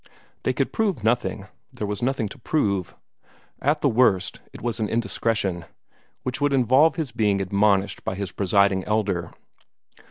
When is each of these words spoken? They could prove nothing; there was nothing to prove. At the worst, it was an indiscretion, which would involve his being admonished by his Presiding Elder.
They 0.41 0.51
could 0.51 0.73
prove 0.73 1.03
nothing; 1.03 1.45
there 1.71 1.85
was 1.85 2.01
nothing 2.01 2.27
to 2.29 2.39
prove. 2.39 2.95
At 3.61 3.81
the 3.81 3.87
worst, 3.87 4.39
it 4.51 4.59
was 4.59 4.79
an 4.79 4.89
indiscretion, 4.89 5.65
which 6.23 6.41
would 6.41 6.53
involve 6.53 6.95
his 6.95 7.11
being 7.11 7.39
admonished 7.39 8.03
by 8.03 8.15
his 8.15 8.31
Presiding 8.31 8.83
Elder. 8.85 9.31